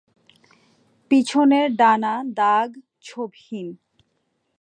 [1.11, 3.67] পিছনের ডানা দাগ-ছোপহীন।